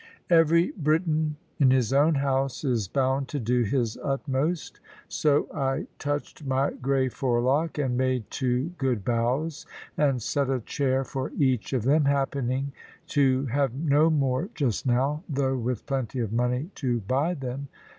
[0.31, 6.43] Every Briton, in his own house, is bound to do his utmost; so I touched
[6.43, 11.83] my grey forelock, and made two good bows, and set a chair for each of
[11.83, 12.71] them, happening
[13.09, 17.67] to have no more just now, though with plenty of money to buy them.